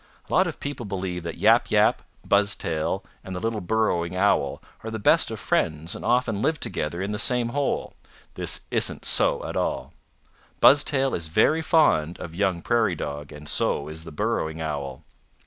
[0.27, 4.89] "A lot of people believe that Yap Yap, Buzztail and the little Burrowing Owl are
[4.89, 7.93] the best of friends and often live together in the same hole.
[8.33, 9.93] This isn't so at all.
[10.59, 15.03] Buzztail is very fond of young Prairie Dog and so is the Burrowing Owl.